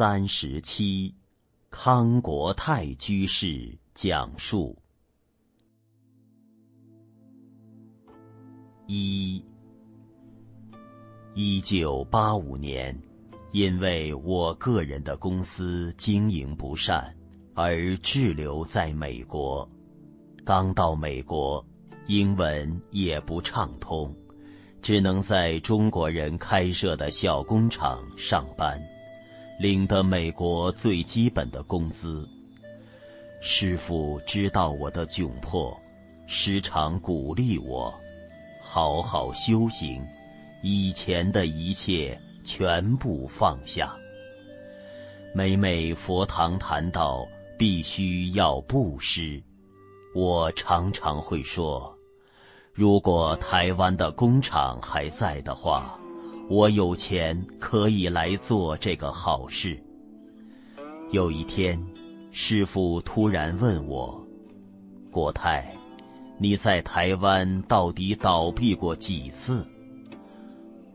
[0.00, 1.14] 三十七，
[1.68, 4.74] 康国泰居士讲述。
[8.86, 9.44] 一，
[11.34, 12.98] 一九八五年，
[13.52, 17.14] 因为我个人的公司经营不善，
[17.52, 19.70] 而滞留在美国。
[20.46, 21.62] 刚到美国，
[22.06, 24.16] 英文也不畅通，
[24.80, 28.80] 只能在中国人开设的小工厂上班。
[29.60, 32.26] 领得美国最基本的工资。
[33.42, 35.78] 师傅知道我的窘迫，
[36.26, 37.94] 时常鼓励我，
[38.62, 40.02] 好好修行，
[40.62, 43.94] 以前的一切全部放下。
[45.34, 49.42] 每每佛堂谈到必须要布施，
[50.14, 51.94] 我常常会说：
[52.72, 55.99] 如果台湾的工厂还在的话。
[56.50, 59.80] 我有钱可以来做这个好事。
[61.12, 61.80] 有一天，
[62.32, 64.20] 师傅突然问我
[65.12, 65.72] ：“国泰，
[66.38, 69.64] 你在台湾到底倒闭过几次？”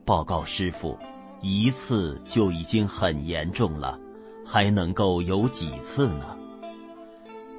[0.04, 1.00] 报告师傅，
[1.42, 3.98] 一次就已经很严重了，
[4.46, 6.38] 还能够有几次呢？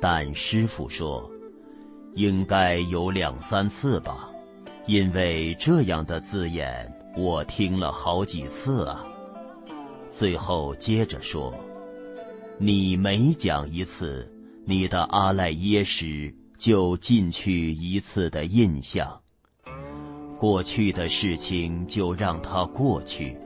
[0.03, 1.31] 但师傅说，
[2.15, 4.29] 应该有两三次吧，
[4.85, 6.93] 因为这样的字眼。
[7.17, 9.05] 我听了好几次啊。
[10.11, 11.55] 最后接着说
[12.59, 14.31] ：“你每讲一次，
[14.65, 19.21] 你的阿赖耶识就进去一次的印象。
[20.39, 23.39] 过去的事情就让它过去，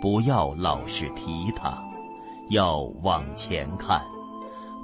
[0.00, 1.82] 不要老是提它，
[2.50, 4.02] 要往前看，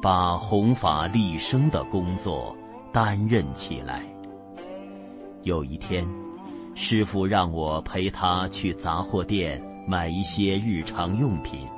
[0.02, 2.56] 把弘法利生的工作
[2.92, 4.02] 担任起来。
[5.42, 6.08] 有一天。”
[6.74, 11.68] 师傅让我陪他去杂货店买一些日常用品，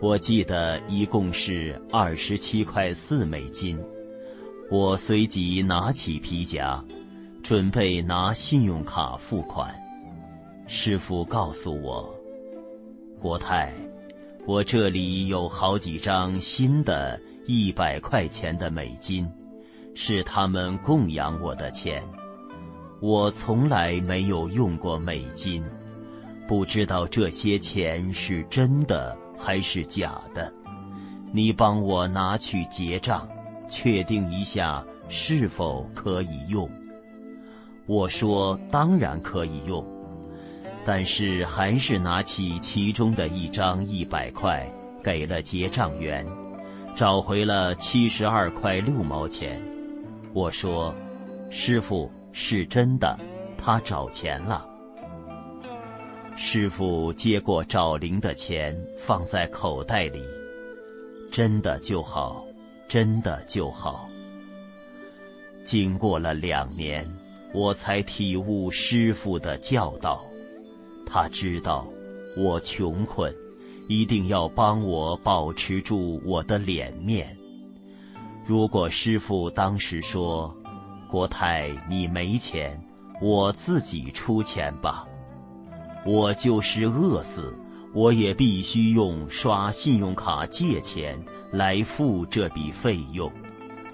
[0.00, 3.78] 我记得一共是二十七块四美金。
[4.70, 6.82] 我随即拿起皮夹，
[7.42, 9.74] 准备拿信用卡付款。
[10.66, 12.14] 师傅告诉我
[13.20, 13.72] ：“国泰，
[14.46, 19.30] 我这里有好几张新的一百块钱的美金，
[19.94, 22.02] 是他们供养我的钱。”
[23.00, 25.62] 我从来没有用过美金，
[26.48, 30.50] 不知道这些钱是真的还是假的。
[31.32, 33.28] 你帮我拿去结账，
[33.68, 36.70] 确定一下是否可以用。
[37.86, 39.84] 我说当然可以用，
[40.84, 44.66] 但是还是拿起其中的一张一百块
[45.02, 46.26] 给了结账员，
[46.94, 49.60] 找回了七十二块六毛钱。
[50.32, 50.94] 我说，
[51.50, 52.10] 师傅。
[52.36, 53.16] 是真的，
[53.56, 54.68] 他找钱了。
[56.36, 60.20] 师傅接过找零的钱，放在口袋里。
[61.30, 62.44] 真的就好，
[62.88, 64.08] 真的就好。
[65.64, 67.08] 经过了两年，
[67.52, 70.24] 我才体悟师傅的教导。
[71.06, 71.86] 他知道
[72.36, 73.32] 我穷困，
[73.88, 77.38] 一定要帮我保持住我的脸面。
[78.44, 80.54] 如果师傅当时说，
[81.14, 82.76] 国泰，你没钱，
[83.22, 85.06] 我自己出钱吧。
[86.04, 87.56] 我就是饿死，
[87.94, 91.16] 我也必须用刷信用卡借钱
[91.52, 93.30] 来付这笔费用，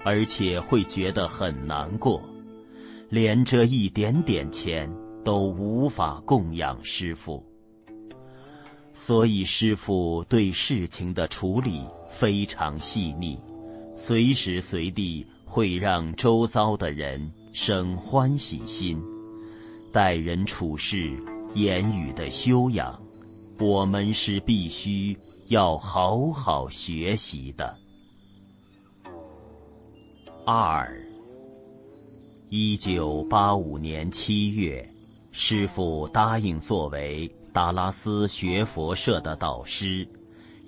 [0.03, 2.19] 而且会觉得很难过，
[3.07, 4.91] 连这一点点钱
[5.23, 7.45] 都无法供养师傅。
[8.93, 13.37] 所以师傅对事情的处理非常细腻，
[13.95, 15.23] 随时随地。
[15.51, 18.97] 会让周遭的人生欢喜心，
[19.91, 21.11] 待人处事、
[21.55, 22.97] 言语的修养，
[23.59, 25.13] 我们是必须
[25.47, 27.77] 要好好学习的。
[30.45, 30.89] 二，
[32.47, 34.89] 一九八五年七月，
[35.33, 40.07] 师傅答应作为达拉斯学佛社的导师，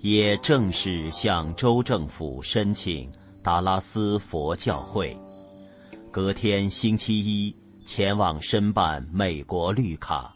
[0.02, 3.10] 也正式向州政府申请。
[3.44, 5.14] 达拉斯佛教会，
[6.10, 7.54] 隔天星期一
[7.84, 10.34] 前往申办美国绿卡，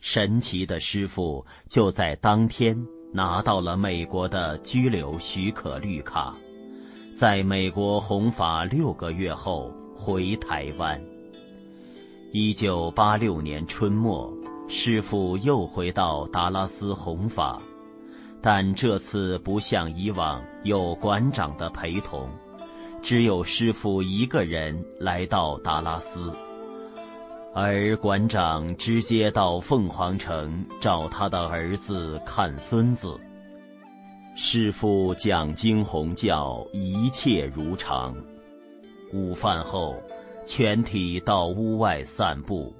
[0.00, 2.74] 神奇的师傅就在当天
[3.12, 6.34] 拿到了美国的居留许可绿卡，
[7.14, 10.98] 在美国弘法六个月后回台湾。
[12.32, 14.32] 一九八六年春末，
[14.66, 17.60] 师傅又回到达拉斯弘法。
[18.40, 22.28] 但这次不像以往有馆长的陪同，
[23.02, 26.32] 只有师傅一个人来到达拉斯，
[27.54, 33.18] 而馆长直接到凤凰城找他的儿子看孙子。
[34.34, 38.14] 师父讲经弘教，一切如常。
[39.12, 40.00] 午饭后，
[40.46, 42.74] 全体到屋外散步。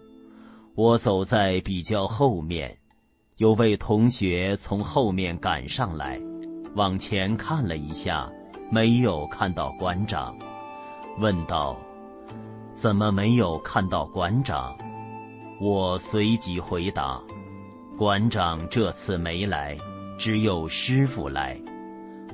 [0.74, 2.76] 我走在比较后面，
[3.38, 6.20] 有位同学从后面赶上来，
[6.75, 8.31] 往前看了一下，
[8.70, 10.37] 没有看到馆长，
[11.19, 11.76] 问道
[12.73, 14.76] ：“怎么没有看到馆长？”
[15.61, 17.20] 我随即回答
[17.99, 19.76] ：“馆长这次没来。”
[20.19, 21.56] 只有师傅来，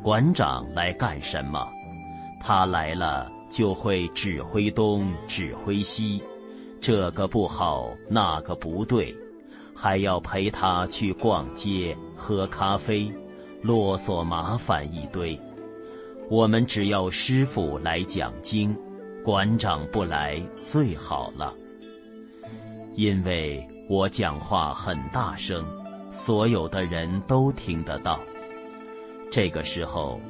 [0.02, 1.68] 馆长来干什么？
[2.40, 6.22] 他来了就会指挥东，指挥西，
[6.80, 9.14] 这个不好，那个不对，
[9.76, 13.12] 还要陪他去逛街、喝咖啡，
[13.64, 15.40] 啰嗦麻烦一堆。
[16.28, 18.76] 我们只要师傅来讲经，
[19.24, 20.38] 馆长不来
[20.70, 21.50] 最好了，
[22.94, 25.64] 因为我讲话很大声。
[26.10, 28.20] 所有的人都听得到。
[29.32, 30.20] 这个时候，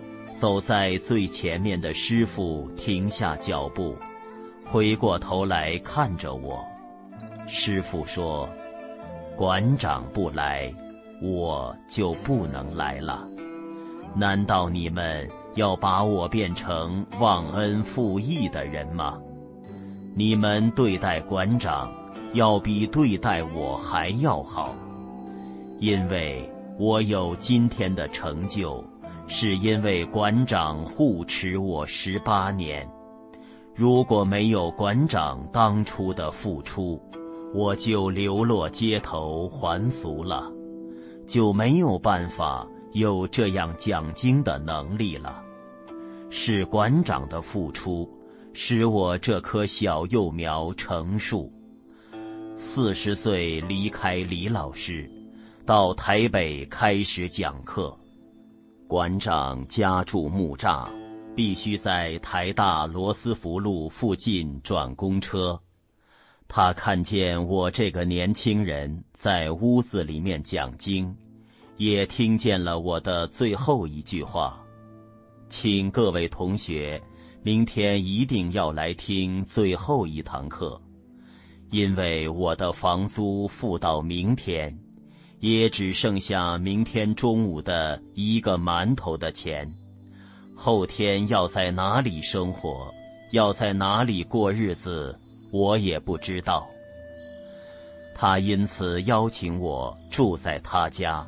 [0.41, 3.97] 走在最前面的师傅停下脚步，
[4.65, 6.65] 回过头来看着我。
[7.49, 8.49] 师傅说
[9.37, 10.73] ：“馆长不来，
[11.25, 13.27] 我就不能来了。
[14.15, 19.19] 难道你们要把我变成忘恩负义的人吗？
[20.15, 21.91] 你们对待馆长，
[22.35, 24.75] 要比对待我还要好。”
[25.81, 26.49] 因为
[26.79, 28.85] 我有今天的成就，
[29.27, 32.87] 是因为馆长护持我十八年。
[33.75, 37.01] 如果没有馆长当初的付出，
[37.53, 40.49] 我就流落街头还俗了，
[41.27, 45.43] 就没有办法有这样讲经的能力了。
[46.31, 48.09] 是馆长的付出，
[48.53, 51.53] 使我这棵小幼苗成树。
[52.57, 55.11] 四十岁离开李老师。
[55.67, 57.97] 到台北开始讲课，
[58.87, 60.87] 馆长家住木栅，
[61.35, 65.59] 必须在台大罗斯福路附近转公车。
[66.57, 71.13] 他看见我这个年轻人在屋子里面讲经，
[71.79, 74.65] 也听见了我的最后一句话
[75.51, 77.03] ：“请各位同学，
[77.43, 80.81] 明天一定要来听最后一堂课，
[81.73, 84.79] 因为我的房租付到明天。”
[85.41, 89.69] 也只剩下明天中午的一个馒头的钱，
[90.55, 92.95] 后天要在哪里生活，
[93.33, 95.19] 要在哪里过日子，
[95.55, 96.69] 我也不知道。
[98.13, 101.25] 他因此邀请我住在他家，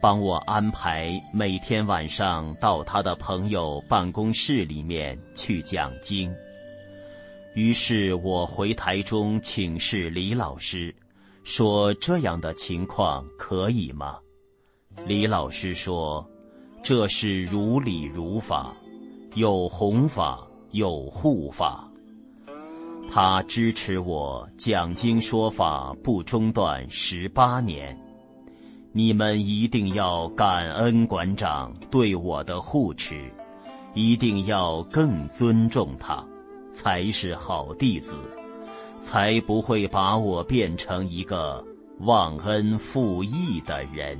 [0.00, 6.34] 帮我安排每天晚上到他的朋友办公室里面去讲经。
[7.54, 10.92] 于是我回台中请示李老师。
[11.44, 14.18] 说这样的情况可以吗？
[15.06, 16.28] 李老师说
[16.82, 18.74] ：“这是如理如法，
[19.34, 21.89] 有弘法，有护法。
[23.12, 27.98] 他支持我讲经说法不中断十八年。
[28.92, 33.28] 你们一定要感恩馆长对我的护持，
[33.94, 36.24] 一定要更尊重他，
[36.72, 38.14] 才是好弟子。”
[39.02, 41.64] 才不会把我变成一个
[42.00, 44.16] 忘恩负义的人。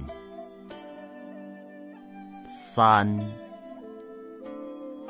[2.75, 3.20] 三，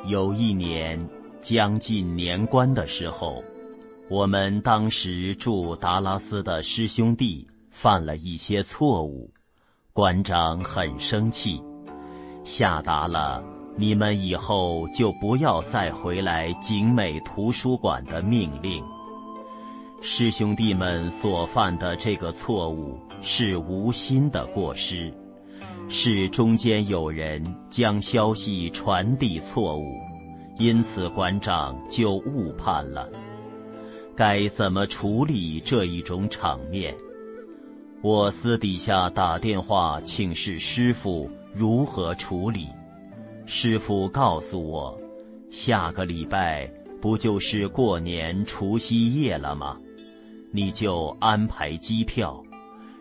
[0.07, 1.09] 有一年
[1.41, 3.43] 将近年关的时候，
[4.11, 9.31] 我们当时住达拉斯的师兄弟犯了一些错误，
[9.93, 11.63] 馆长很生气，
[12.43, 13.41] 下达了
[13.77, 18.83] 你们以后就不要再回来景美图书馆的命令。
[20.01, 25.15] 师兄弟们所犯的这个错误是无心的过失，
[25.89, 27.41] 是中间有人
[27.71, 29.85] 将消息传递错误，
[30.59, 33.09] 因此馆长就误判了。
[34.21, 36.95] 该怎么处理这一种场面？
[38.03, 42.67] 我私底下打电话请示师傅如何处理，
[43.47, 45.01] 师傅告诉我，
[45.51, 49.79] 下个礼拜不就是过年除夕夜了吗？
[50.53, 52.45] 你就安排机票，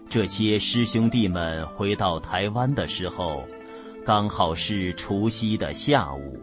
[0.08, 3.44] 这些师兄弟们回到台湾的时候，
[4.06, 6.40] 刚好是除夕的下午。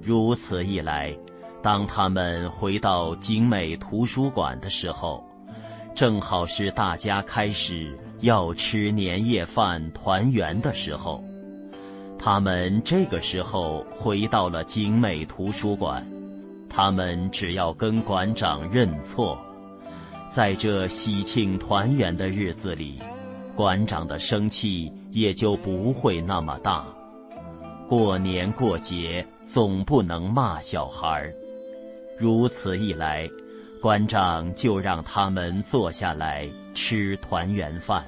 [0.00, 1.14] 如此一来，
[1.62, 5.24] 当他们回到景美图书馆的时候，
[5.94, 11.22] 正好是大家开始要吃年夜饭团圆的时候。
[12.18, 16.06] 他们这个时候回到了景美图书馆，
[16.68, 19.40] 他们只要跟馆长认错。
[20.28, 23.00] 在这喜庆团圆的日子里，
[23.56, 26.84] 馆长的生气也就不会那么大。
[27.88, 31.32] 过年过节总不能骂小孩儿。
[32.18, 33.28] 如此一来，
[33.80, 38.04] 馆长就让他们坐下来吃团圆饭，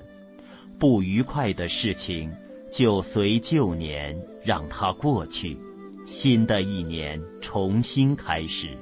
[0.79, 2.29] 不愉快的事情
[2.73, 5.57] 就随旧年让它过去，
[6.05, 8.77] 新的一年重新开始。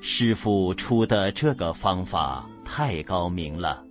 [0.00, 3.84] 师傅出的这个方法太高明了，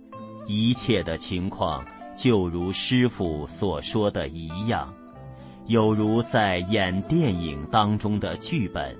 [0.46, 1.84] 一切的情况
[2.16, 4.92] 就如师傅所说的一样，
[5.66, 8.96] 有如在演电影当中的剧本，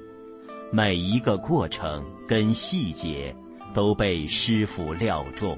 [0.76, 3.32] 每一个过程跟细节
[3.72, 5.56] 都被师傅料中，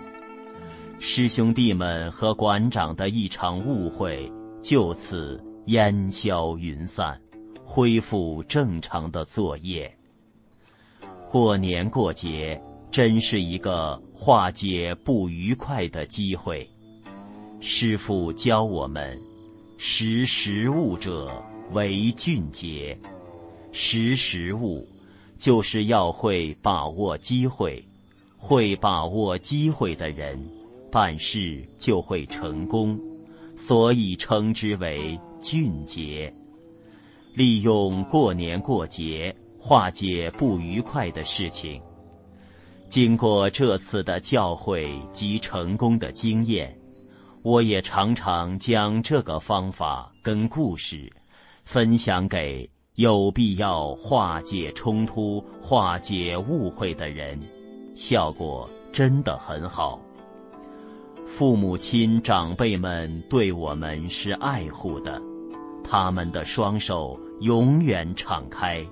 [0.98, 4.30] 师兄弟们和馆长的一场误会
[4.62, 7.18] 就此烟消云散，
[7.64, 9.90] 恢复正常的作业。
[11.30, 16.68] 过年过节，真是一个化解不愉快的机会。
[17.58, 19.18] 师傅教我们：
[19.78, 21.42] 识时务者
[21.72, 22.94] 为俊杰。
[23.72, 24.86] 识时务，
[25.38, 27.82] 就是要会把握机会。
[28.36, 30.38] 会把握机会的人，
[30.90, 32.98] 办事就会成功，
[33.56, 36.32] 所以称之为俊杰。
[37.34, 39.34] 利用过年过节。
[39.58, 41.82] 化解不愉快的事情。
[42.88, 46.72] 经过这次的教诲及成功的经验，
[47.42, 51.12] 我也常常将这个方法跟故事
[51.64, 57.38] 分享给有必要化解冲突、化解误会的人，
[57.94, 60.00] 效果真的很好。
[61.26, 65.20] 父母亲长辈们对我们是爱护的，
[65.84, 68.82] 他们的双手永远敞开。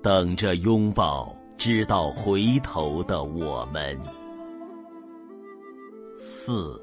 [0.00, 3.98] 等着拥抱，知道回头的我们。
[6.16, 6.80] 四，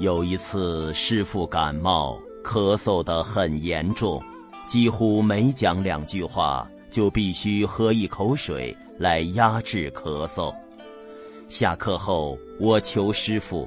[0.00, 4.22] 有一次师傅感冒，咳嗽得很严重，
[4.68, 10.54] 几乎每讲两句话，就必须喝一口水来压制咳嗽。
[11.48, 13.66] 下课后，我求师傅：“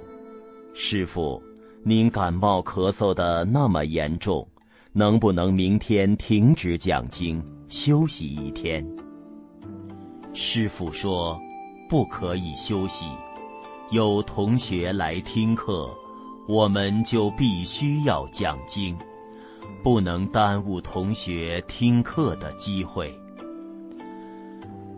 [0.76, 1.42] 师傅，
[1.84, 4.48] 您感冒咳嗽的那么严重。”
[4.94, 8.86] 能不能明天停止讲经，休息一天？
[10.34, 11.40] 师傅说，
[11.90, 13.06] 不可以休息。
[13.90, 15.90] 有同学来听课，
[16.46, 18.96] 我们就必须要讲经，
[19.84, 23.12] 不能耽误同学听课的机会。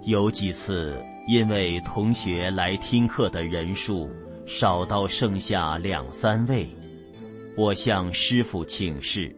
[0.04, 4.10] 有几次，因为同学来听课的人数
[4.46, 6.68] 少到剩下两三位，
[7.56, 9.34] 我向师傅请示。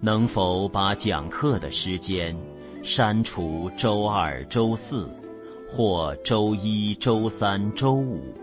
[0.00, 2.34] 能否把讲课的时间
[2.82, 5.06] 删除周二、周四，
[5.68, 8.34] 或周一周三、周五，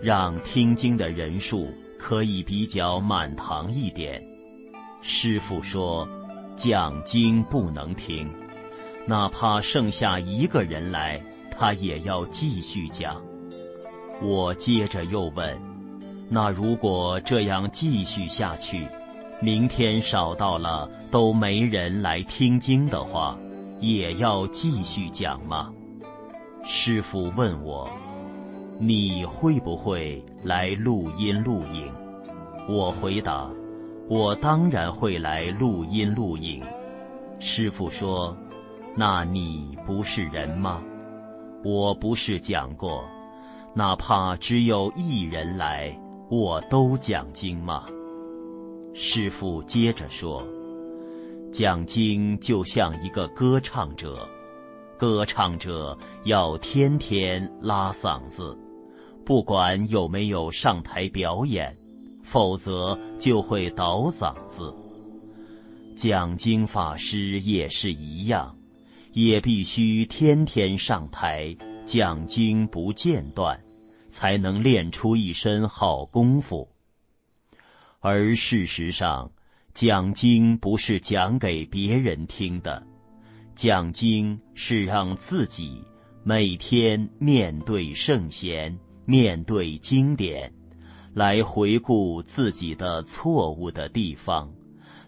[0.00, 1.66] 让听经的人数
[1.98, 4.22] 可以比较满堂一点？
[5.00, 6.08] 师傅说，
[6.56, 8.28] 讲经不能停，
[9.06, 11.22] 哪怕剩下一个人来，
[11.56, 13.16] 他也要继续讲。
[14.20, 15.56] 我接着又问，
[16.28, 18.86] 那如果这样继续下去？
[19.40, 23.38] 明天少到了都没人来听经的话，
[23.80, 25.72] 也要继续讲吗？
[26.64, 27.88] 师傅问我
[28.80, 31.88] ：“你会不会来录音录影？”
[32.68, 33.48] 我回答
[34.08, 36.62] ：“我当然会来录音录影。”
[37.40, 38.36] 师傅说
[38.96, 40.82] ：“那你不是人吗？
[41.64, 43.04] 我不是讲过，
[43.74, 45.96] 哪怕只有一人来，
[46.30, 47.84] 我都讲经吗？”
[48.94, 50.42] 师父接着说
[51.52, 54.28] ：“讲经就像一个歌唱者，
[54.96, 58.58] 歌唱者要天天拉嗓子，
[59.24, 61.76] 不管有没有上台表演，
[62.30, 64.74] 否则就会倒嗓子。
[65.96, 68.54] 讲经法师也是一样，
[69.14, 71.56] 也必须天天上台
[71.86, 73.58] 讲经不间断，
[74.10, 76.68] 才能练出一身好功夫。”
[78.00, 79.32] 而事实上，
[79.72, 82.86] 讲经不是讲给别人听的，
[83.54, 85.82] 讲经是让自己
[86.22, 90.52] 每天面对圣贤、面对经典，
[91.18, 94.48] 来回顾自己的错误的地方，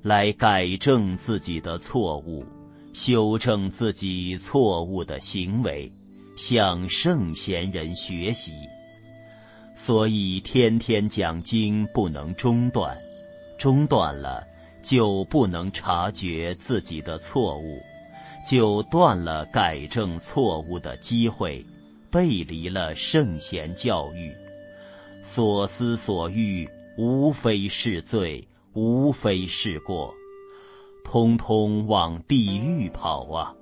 [0.03, 2.45] 来改正自己的错误，
[2.93, 5.89] 修正自己错误的行为，
[6.37, 8.51] 向圣贤人学习。
[9.77, 12.99] 所以，天天讲经不能中断，
[13.57, 14.43] 中断了
[14.83, 17.81] 就不能察觉自己的错误，
[18.45, 21.65] 就断了改正错误的机会，
[22.11, 24.35] 背离了圣贤教育。
[25.23, 30.15] 所思所欲无非是罪，无非是过，
[31.05, 33.55] 通通往地狱跑啊！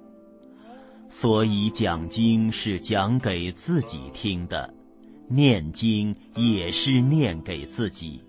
[1.09, 4.73] 所以讲经是讲给自己听的，
[5.29, 8.23] 念经也是念给自己，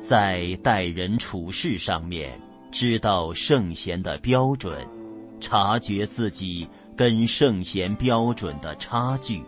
[0.00, 2.40] 在待人处事上面
[2.72, 4.86] 知道圣贤的标准，
[5.40, 6.66] 察觉自己
[6.96, 9.42] 跟圣贤标准的差距。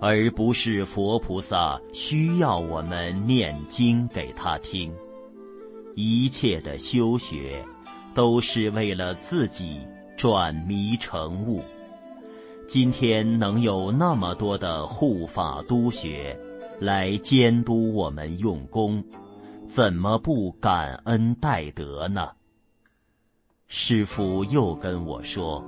[0.00, 4.90] 而不是佛菩萨需要我们念经给他听，
[5.94, 7.62] 一切的修学，
[8.14, 9.78] 都是为了自己
[10.16, 11.62] 转迷成悟。
[12.66, 16.38] 今天能有那么多的护法督学
[16.78, 19.04] 来监督我们用功，
[19.68, 22.30] 怎么不感恩戴德呢？
[23.68, 25.62] 师父又跟我说。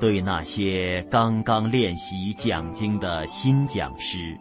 [0.00, 4.38] 对那些刚刚练习讲经的新讲师，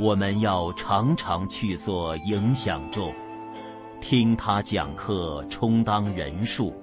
[0.00, 3.14] 我们要常常去做影响众，
[4.00, 6.74] 听他讲课充当人数。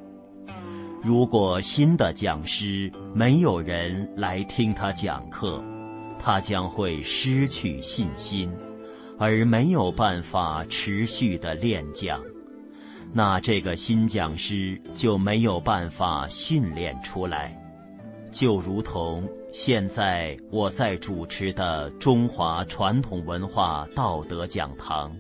[1.04, 5.62] 如果新的讲师没有人来听他讲课，
[6.18, 8.50] 他将会失去信心，
[9.20, 12.22] 而没有办法持续的练讲，
[13.14, 17.67] 那这个新讲师就没有办法训练出来。
[18.38, 25.12] 就如同现在我在主持的中华传统文化道德讲堂，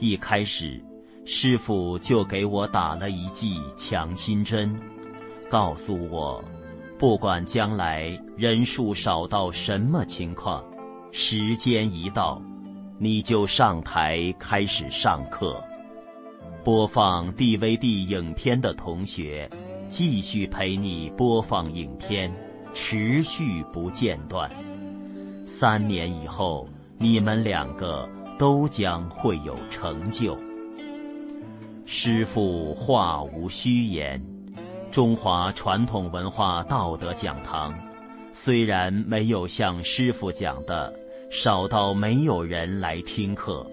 [0.00, 0.82] 一开始，
[1.24, 4.76] 师傅就给我打了一剂强心针，
[5.48, 6.44] 告诉我，
[6.98, 10.64] 不管将来人数少到什么情况，
[11.12, 12.42] 时间一到，
[12.98, 15.62] 你就上台开始上课，
[16.64, 19.48] 播放 DVD 影片的同学。
[19.92, 22.32] 继续陪你播放影片，
[22.72, 24.50] 持续不间断。
[25.46, 28.08] 三年以后，你们两个
[28.38, 30.34] 都将会有成就。
[31.84, 34.18] 师父话无虚言，
[34.90, 37.78] 中华传统文化道德讲堂，
[38.32, 40.90] 虽然没有像师父讲的
[41.30, 43.70] 少到没有人来听课，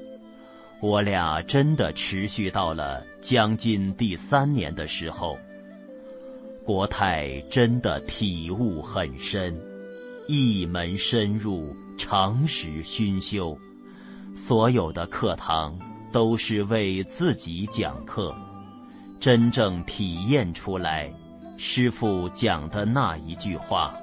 [0.81, 5.37] 我俩真的持续到了将近第三年的时候。
[6.63, 9.59] 国泰真的体悟很深，
[10.27, 13.57] 一门深入，长时熏修，
[14.35, 15.77] 所有的课堂
[16.13, 18.35] 都是为自己讲课，
[19.19, 21.11] 真正体验出来，
[21.57, 23.95] 师父讲的那一句话：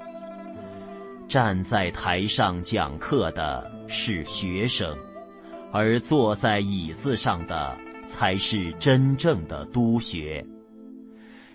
[1.29, 4.93] 站在台上讲课的是学生，
[5.71, 7.77] 而坐在椅子上的
[8.09, 10.45] 才是真正的督学。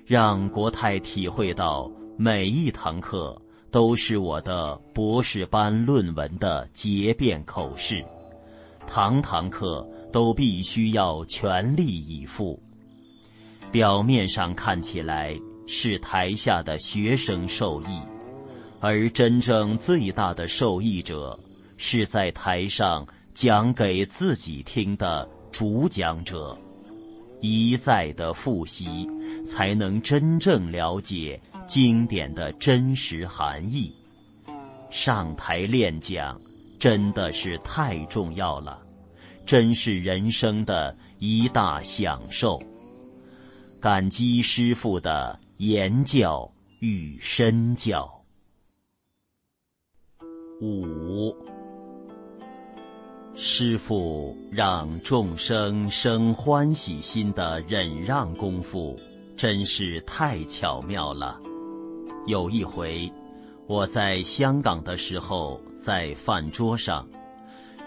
[0.04, 8.04] 让国泰体会到每一堂课都是我的博士班论文的结辩口试，
[8.86, 12.60] 堂堂课都必须要全力以赴。
[13.70, 15.34] 表面上看起来
[15.66, 18.00] 是台下的学生受益，
[18.80, 21.38] 而真正最大的受益者
[21.78, 26.58] 是在台上讲给自己听的主讲者。
[27.42, 29.06] 一再的复习，
[29.44, 33.92] 才能真正了解经典的真实含义。
[34.90, 36.40] 上台练讲，
[36.78, 38.80] 真的是太重要了，
[39.44, 42.62] 真是人生的一大享受。
[43.80, 48.08] 感激师父的言教与身教。
[50.60, 51.36] 五。
[53.44, 58.96] 师父让众生生欢喜心的忍让功夫，
[59.36, 61.40] 真是太巧妙了。
[62.28, 63.10] 有一回，
[63.66, 67.04] 我在香港的时候，在饭桌上，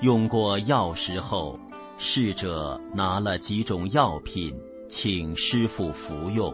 [0.01, 1.57] 用过药时候，
[1.97, 4.53] 侍者拿了几种药品，
[4.89, 6.53] 请师父服用。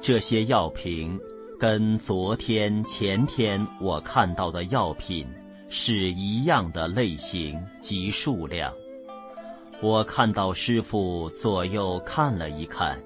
[0.00, 1.20] 这些药瓶
[1.60, 5.26] 跟昨天、前天我看到的药品。
[5.74, 8.70] 是一样的类型及数量。
[9.80, 13.02] 我看到师傅左右看了一看，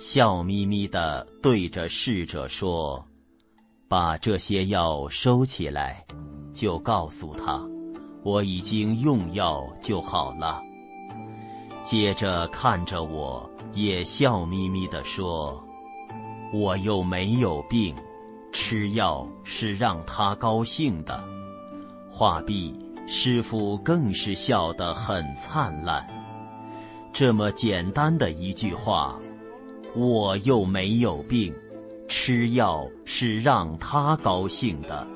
[0.00, 3.04] 笑眯眯地对着侍者说
[3.90, 6.02] ：“把这些药收起来，
[6.54, 7.62] 就告诉他，
[8.24, 10.62] 我已经用药就好了。”
[11.84, 15.62] 接着看着我，也笑眯眯地说
[16.54, 17.94] ：“我又没有病，
[18.50, 21.22] 吃药是让他高兴的。”
[22.10, 22.74] 画毕，
[23.06, 26.06] 师傅更是笑得很灿烂。
[27.12, 29.18] 这么简单的一句话，
[29.94, 31.54] 我又没有病，
[32.08, 35.06] 吃药是让他高兴的，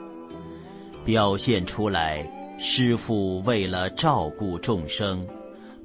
[1.05, 2.27] 表现出来，
[2.59, 5.27] 师傅为了照顾众生，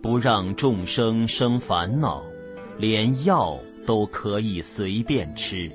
[0.01, 2.23] 不让众生生烦恼，
[2.77, 5.71] 连药都可以随便吃，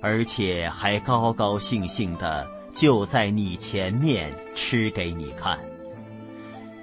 [0.00, 5.58] 而且还高高兴兴的就在你前面吃给你看。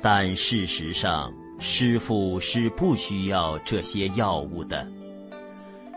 [0.02, 4.88] 但事实上，师傅是不需要这些药物的。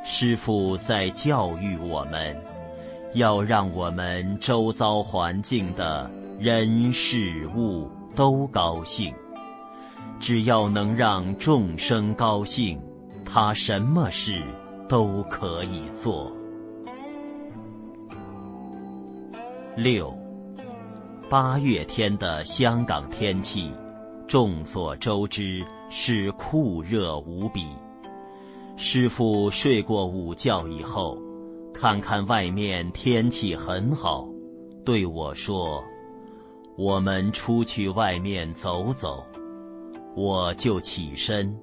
[0.04, 2.34] 师傅在教育我们，
[3.12, 9.14] 要让我们周遭环境的人事物都高兴。
[10.18, 12.80] 只要能让众生高兴，
[13.24, 14.40] 他什么事
[14.88, 16.32] 都可以做。
[19.76, 20.12] 六，
[21.30, 23.70] 八月天的香港天气，
[24.26, 27.64] 众所周知是酷热无比。
[28.76, 31.16] 师傅睡过午觉以后，
[31.72, 34.28] 看看外面天气很好，
[34.84, 35.82] 对我说
[36.76, 39.24] ：“我们出去外面走走。”
[40.16, 41.56] 我就起身，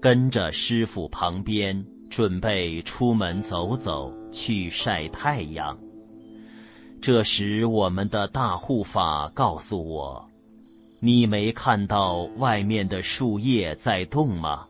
[0.00, 5.76] 跟着师傅旁边，准备出门走走，去晒太阳。
[7.02, 10.24] 这时，我们的大护法告诉我
[11.02, 14.68] ：“你没看到外面的树叶在动吗？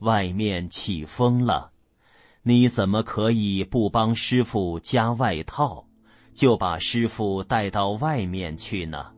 [0.00, 1.70] 外面起风了，
[2.42, 5.86] 你怎么可以不帮师傅加外套，
[6.34, 9.12] 就把师傅带到外面去呢？”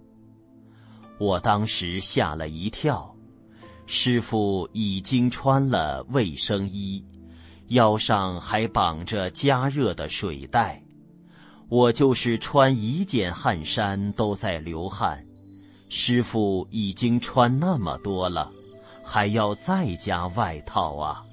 [1.19, 3.17] 我当时吓了一跳。
[3.87, 7.03] 师傅已经穿了卫生衣，
[7.69, 10.83] 腰上还绑着加热的水袋。
[11.71, 15.25] 我就是穿一件汗衫都在流汗。
[15.89, 18.51] 师傅已经穿那么多了，
[19.05, 21.25] 还要再加外套啊！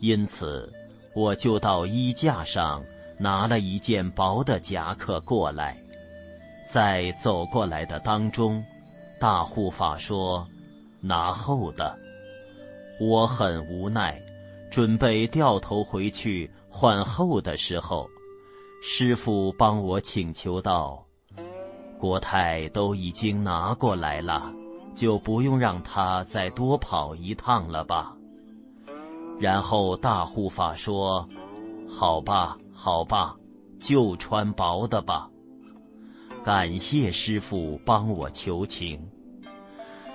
[0.00, 0.72] 因此，
[1.14, 2.82] 我就到衣架上
[3.18, 5.76] 拿了一件薄的夹克过来。
[6.68, 8.64] 在走过来的当中，
[9.18, 10.46] 大护法说。
[11.02, 11.98] 拿厚的，
[13.00, 14.20] 我很无奈，
[14.70, 18.06] 准备掉头回去换厚的时候，
[18.82, 21.06] 师傅帮我请求道
[22.00, 24.50] ：“国泰都已经拿过来了，
[24.94, 28.16] 就不用让他再多跑一趟了吧。”
[29.38, 31.28] 然后大护法说
[31.86, 33.36] ：“好吧，好吧，
[33.78, 35.28] 就穿薄的吧。”
[36.42, 38.98] 感谢师傅帮我求情。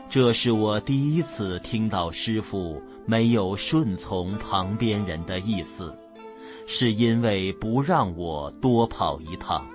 [0.09, 5.95] 这是我第一次听到师傅没有顺从旁边人的意思，
[6.67, 9.65] 是因为不让我多跑一趟，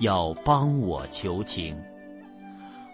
[0.00, 1.76] 要帮我求情。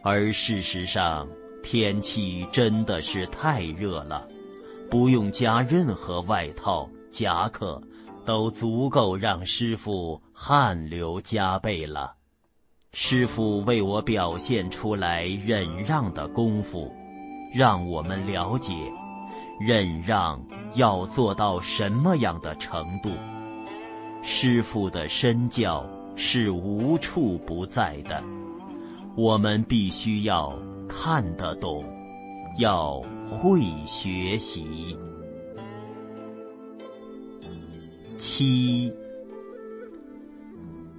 [0.02, 1.26] 而事实上，
[1.62, 4.26] 天气真的是太热了，
[4.90, 7.80] 不用加任何外套、夹克，
[8.26, 12.14] 都足够让师傅汗流浃背了。
[12.92, 16.92] 师傅为我表现出来忍让的功夫，
[17.52, 18.72] 让我们了解
[19.58, 20.40] 忍让
[20.74, 23.10] 要做到什么样的程度。
[24.26, 28.24] 师傅的身教是无处不在的，
[29.14, 30.58] 我们必须要
[30.88, 31.84] 看得懂，
[32.58, 34.96] 要会学习。
[38.18, 38.90] 七。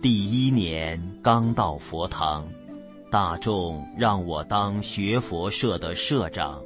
[0.03, 2.47] 第一年刚到佛堂，
[3.09, 6.61] 大众让我当学佛社的社长，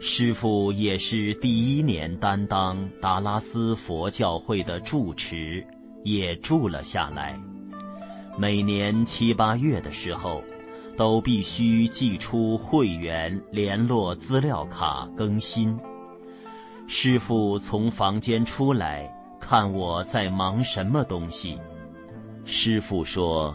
[0.00, 5.64] 师父也是第一年担当达拉斯佛教会的住持，
[6.04, 7.38] 也住了下来。
[8.38, 10.42] 每年七八月的时候，
[10.96, 15.76] 都必须寄出会员联络资料卡更新。
[16.86, 21.58] 师父从房间出来，看我在忙什么东西。
[22.44, 23.54] 师傅说：“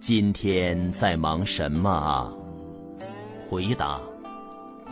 [0.00, 2.32] 今天在忙什么啊？”
[3.50, 4.00] 回答：“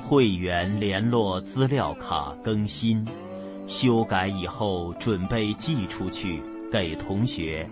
[0.09, 3.07] 会员联络资料卡更新，
[3.67, 6.43] 修改以后准备寄出去
[6.73, 7.69] 给同学，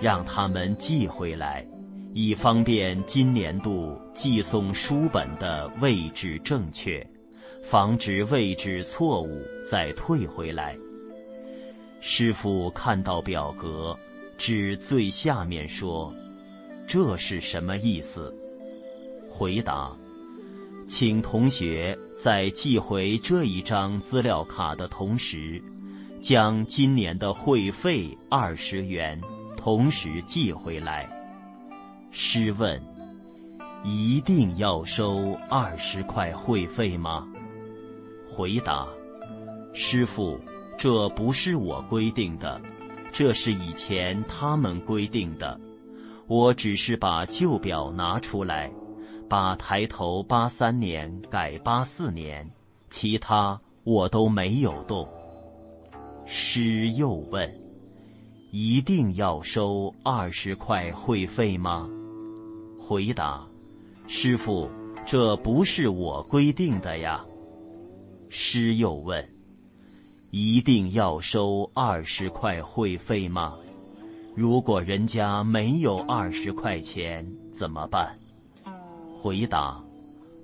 [0.00, 1.62] 让他们寄回来，
[2.14, 7.06] 以方便今年度寄送书本的位置正确，
[7.62, 10.74] 防止位置错误再退回来。”
[12.00, 13.94] 师傅看到表格。
[14.36, 16.12] 指最下面说
[16.88, 18.34] ：“这是什么意思？”
[19.30, 19.96] 回答
[20.86, 25.62] ：“请同学在寄回这一张资料卡的同时，
[26.20, 29.20] 将今年的会费二十元
[29.56, 31.08] 同时寄回来。”
[32.10, 32.80] 师问
[33.84, 37.26] ：“一定要收二十块会费吗？”
[38.28, 38.86] 回答
[39.74, 40.38] ：“师傅，
[40.78, 42.60] 这不是我规定的。”
[43.16, 45.60] 这是以前他们规定的，
[46.26, 48.72] 我只是把旧表拿出来，
[49.34, 52.48] 把抬头八三年改八四年，
[52.88, 55.08] 其他我都没有动。
[56.24, 57.52] 师又问
[58.52, 61.90] ：“一定要收二十块会费吗？”
[62.78, 63.44] 回答
[64.06, 64.70] ：“师傅，
[65.04, 67.24] 这不是我规定的呀。”
[68.30, 69.28] 师又问
[70.30, 73.56] ：“一定要收二十块会费吗？
[74.36, 78.16] 如果人家没有二十块钱怎么办？”
[79.24, 79.82] 回答：“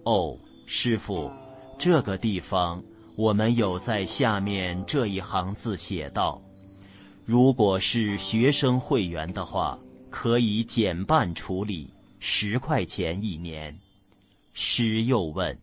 [0.06, 1.30] 哦，师傅，
[1.78, 2.82] 这个地方。”
[3.14, 6.40] 我们有在下面这一行字写道
[7.26, 13.78] ：“如果是学生会员的话，可以减半处理，十块钱一年。”
[14.54, 15.60] 师又问：“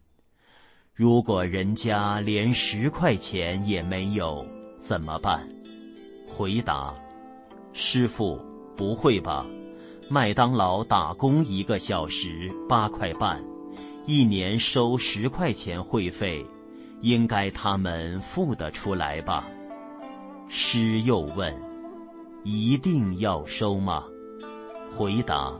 [0.93, 4.45] 如果人家连十块钱也没有，
[4.77, 5.49] 怎么办？”
[6.29, 6.93] 回答
[7.73, 8.39] ：“师傅，
[8.75, 9.43] 不会吧？
[10.09, 13.43] 麦当劳打工一个小时八块半，
[14.05, 16.45] 一年收十块钱会费。”
[17.01, 19.47] 应该他们付得出来吧？
[20.49, 21.53] 师又问
[22.43, 24.03] ：“一定要收吗？”
[24.97, 25.53] 回答：“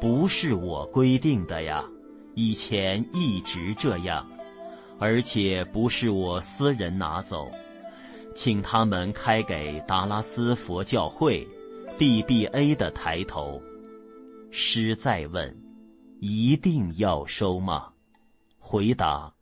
[0.00, 1.84] 不是我规定的呀，
[2.34, 4.26] 以前一直这样，
[4.98, 7.50] 而且不是我私人拿走，
[8.34, 11.46] 请他们开给达拉斯佛教会
[11.98, 13.60] （DBA） 的抬头。”
[14.54, 15.56] 师再问
[16.20, 17.88] ：“一定要收吗？”
[18.60, 19.32] 回答。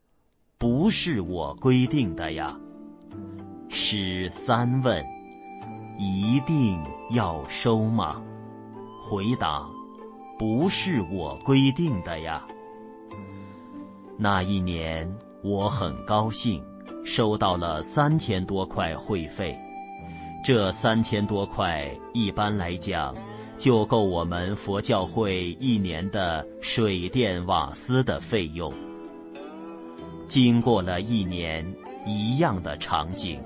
[0.56, 2.56] 不是我规定的呀。
[3.68, 5.04] 师三问
[5.98, 8.22] ：“一定要收吗？”
[9.02, 9.68] 回答
[10.38, 12.46] ：“不是我规定的呀。”
[14.16, 16.64] 那一年我很高兴，
[17.04, 19.58] 收到了三千多块会费。
[20.44, 23.12] 这三千多块，一般来讲，
[23.60, 28.72] 就够我们佛教会一年的水电瓦斯的费用。
[30.26, 31.62] 经过了一年
[32.06, 33.38] 一样的场景，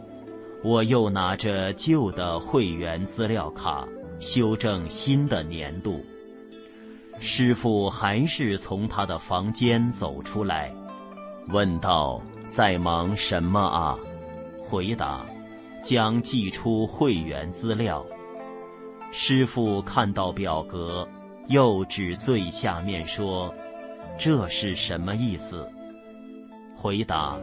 [0.62, 3.88] 我又拿着旧的会员资料卡
[4.20, 6.00] 修正新的年度。
[7.18, 10.72] 师傅还是从他的房间走出来，
[11.48, 13.98] 问道：“在忙什么啊？”
[14.62, 15.26] 回答
[15.82, 18.06] ：“将寄出会员资料。”
[19.16, 21.08] 师傅看到表格，
[21.46, 23.54] 又指最下面说
[24.18, 25.70] ：“这是什么意思？”
[26.76, 27.38] 回答，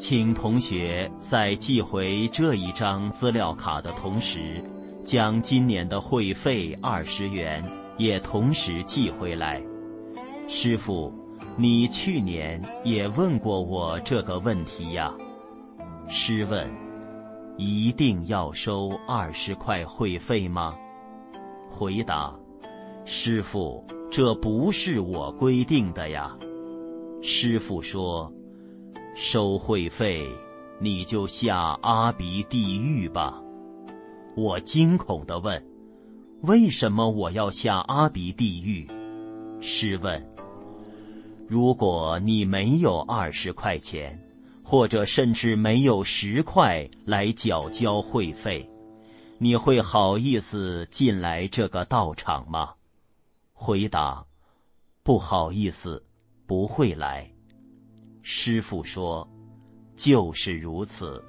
[0.00, 4.60] 请同学在寄回这一张资料卡的同时，
[5.04, 7.64] 将今年的会费二十元
[7.96, 9.62] 也同时寄回来。
[10.48, 11.14] 师傅，
[11.56, 15.14] 你去年也问过我这个问题呀？
[16.08, 16.68] 师问：
[17.60, 20.74] 一定要收二十块会费吗？
[21.68, 22.34] 回答：
[23.04, 26.34] 师傅，这不是我规定的呀。
[27.20, 28.32] 师傅说。
[29.14, 30.26] 收会费，
[30.78, 33.42] 你就下阿鼻地狱吧！
[34.36, 35.62] 我惊恐地问
[36.42, 38.88] ：“为什么我要下阿鼻地狱？”
[39.60, 40.26] 师问
[41.46, 44.18] ：“如果你没有二十块钱，
[44.70, 48.70] 或者甚至没有十块来缴交会费，
[49.36, 52.70] 你会好意思进来这个道场吗？”
[53.52, 54.24] 回答
[55.02, 56.00] ：“不好意思，
[56.46, 57.28] 不会来。”
[58.22, 59.28] 师傅说
[59.98, 61.20] ：“就是如此，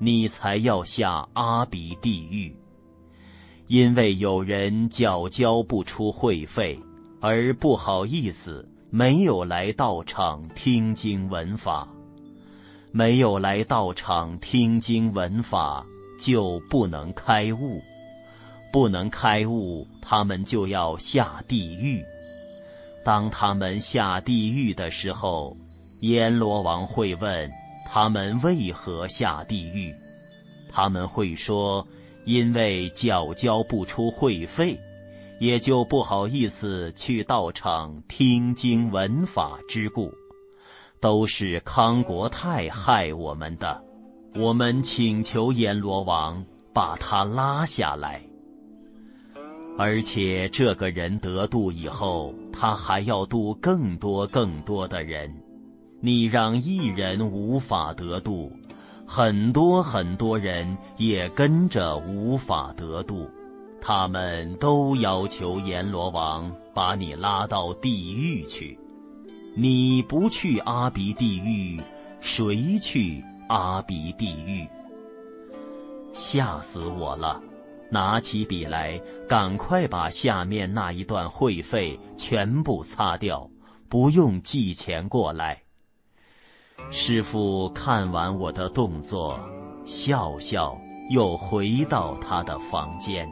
[0.00, 2.52] 你才要下阿鼻地狱。
[3.68, 6.76] 因为有人缴交不出会费，
[7.20, 11.88] 而不好意思，没有来道场听经闻法。
[12.90, 15.84] 没有来道场听经闻法，
[16.20, 17.80] 就不能开悟。
[18.72, 22.04] 不能开悟，他们就要下地狱。
[23.04, 25.56] 当他们下地狱的时候。”
[26.00, 27.50] 阎罗王会问
[27.84, 29.92] 他们为何下地狱，
[30.70, 31.84] 他们会说：
[32.24, 34.78] 因为缴交不出会费，
[35.40, 40.14] 也就不好意思去道场听经闻法之故，
[41.00, 43.82] 都是康国泰害我们的。
[44.34, 48.22] 我们请求阎罗王把他拉下来，
[49.76, 55.34] 而且这个人得度以后，他还要度更多更多的人。
[56.00, 58.52] 你让一人无法得度，
[59.06, 63.28] 很多很多人也跟着无法得度，
[63.80, 68.78] 他们都要求阎罗王把你拉到地狱去。
[69.60, 71.80] 你不去阿鼻地狱，
[72.20, 74.64] 谁去阿鼻地狱？
[76.14, 77.42] 吓死我了！
[77.90, 78.96] 拿起笔来，
[79.28, 83.50] 赶快把下面那一段会费全部擦掉。
[83.88, 85.60] 不用寄钱过来。
[86.88, 89.40] 师傅看完我的动作，
[89.84, 90.78] 笑笑，
[91.10, 93.28] 又回到他的房间。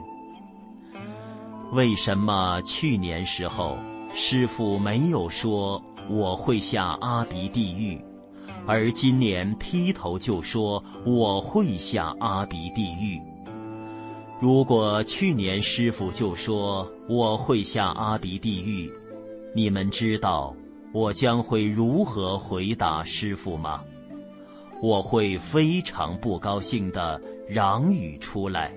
[1.71, 3.77] 为什么去年时候
[4.13, 7.99] 师傅没有说我会下阿鼻地狱，
[8.65, 13.21] 而今年劈头就说我会下阿鼻地狱？
[14.39, 18.91] 如果去年师傅就说我会下阿鼻地狱，
[19.53, 20.55] 你们知道
[20.93, 23.83] 我将会如何回答师傅吗？
[24.81, 28.71] 我会非常不高兴的嚷语出来，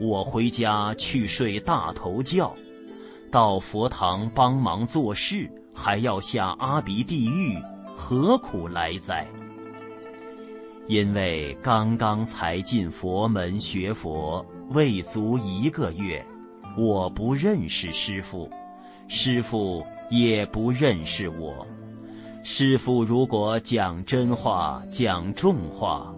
[0.00, 2.54] 我回家去睡大头觉，
[3.30, 7.58] 到佛堂帮忙做事，还要下阿鼻地狱，
[7.96, 9.26] 何苦来哉？
[10.88, 14.44] 因为刚刚才进佛门学佛。
[14.70, 16.24] 未足一个月，
[16.78, 18.50] 我不认识师傅，
[19.06, 21.66] 师傅也不认识我。
[22.42, 26.10] 师傅如果讲真话、讲重话，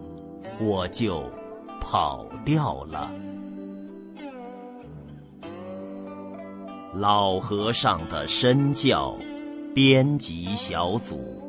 [0.61, 1.29] 我就
[1.81, 3.11] 跑掉了。
[6.95, 9.17] 老和尚的身教，
[9.75, 11.44] 编辑小组。